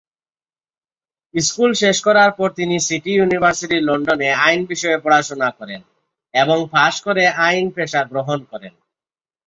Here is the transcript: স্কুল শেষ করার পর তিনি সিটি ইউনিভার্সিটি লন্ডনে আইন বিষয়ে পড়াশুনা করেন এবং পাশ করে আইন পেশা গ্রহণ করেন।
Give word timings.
স্কুল 1.35 1.71
শেষ 1.73 1.97
করার 2.01 2.31
পর 2.31 2.49
তিনি 2.51 2.75
সিটি 2.79 3.11
ইউনিভার্সিটি 3.15 3.77
লন্ডনে 3.79 4.29
আইন 4.45 4.61
বিষয়ে 4.65 4.97
পড়াশুনা 4.97 5.49
করেন 5.59 5.81
এবং 6.33 6.57
পাশ 6.71 6.93
করে 7.01 7.23
আইন 7.45 7.65
পেশা 7.75 8.01
গ্রহণ 8.03 8.39
করেন। 8.51 8.73